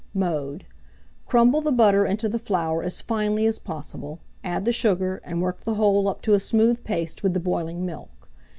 Mode. 0.15 0.65
Crumble 1.27 1.61
the 1.61 1.71
butter 1.71 2.07
into 2.07 2.27
the 2.27 2.39
flour 2.39 2.81
as 2.81 3.01
finely 3.01 3.45
as 3.45 3.59
possible, 3.59 4.17
add 4.43 4.65
the 4.65 4.73
sugar, 4.73 5.21
and 5.23 5.43
work 5.43 5.61
the 5.61 5.75
whole 5.75 6.07
up 6.07 6.23
to 6.23 6.33
a 6.33 6.39
smooth 6.39 6.83
paste 6.83 7.21
with 7.21 7.35
the 7.35 7.39
boiling 7.39 7.85
milk. 7.85 8.27